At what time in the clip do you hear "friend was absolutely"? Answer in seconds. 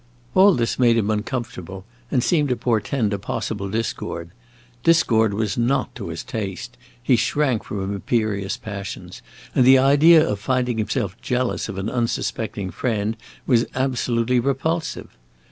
12.71-14.39